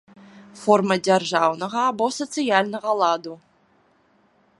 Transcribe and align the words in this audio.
Форма 0.61 0.95
дзяржаўнага 1.07 1.81
або 1.91 2.05
сацыяльнага 2.19 2.89
ладу. 3.03 3.33